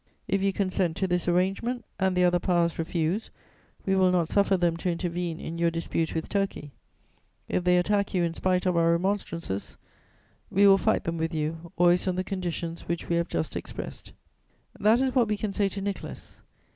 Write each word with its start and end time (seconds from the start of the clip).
If 0.27 0.41
you 0.41 0.51
consent 0.51 0.97
to 0.97 1.07
this 1.07 1.27
arrangement 1.27 1.85
and 1.99 2.17
the 2.17 2.23
other 2.23 2.39
Powers 2.39 2.79
refuse, 2.79 3.29
we 3.85 3.95
will 3.95 4.09
not 4.11 4.29
suffer 4.29 4.57
them 4.57 4.75
to 4.77 4.89
intervene 4.89 5.39
in 5.39 5.59
your 5.59 5.69
dispute 5.69 6.15
with 6.15 6.27
Turkey. 6.27 6.71
If 7.47 7.65
they 7.65 7.77
attack 7.77 8.15
you 8.15 8.23
in 8.23 8.33
spite 8.33 8.65
of 8.65 8.75
our 8.75 8.93
remonstrances, 8.93 9.77
we 10.49 10.65
will 10.65 10.79
fight 10.79 11.03
them 11.03 11.17
with 11.19 11.35
you, 11.35 11.71
always 11.77 12.07
on 12.07 12.15
the 12.15 12.23
conditions 12.23 12.87
which 12.87 13.09
we 13.09 13.15
have 13.17 13.27
just 13.27 13.55
expressed.' 13.55 14.05
[Sidenote: 14.05 14.21
On 14.25 14.27
Eastern 14.31 14.69
affairs.] 14.73 14.99
"That 14.99 15.05
is 15.11 15.15
what 15.15 15.27
we 15.27 15.37
can 15.37 15.53
say 15.53 15.69
to 15.69 15.81
Nicholas. 15.81 16.41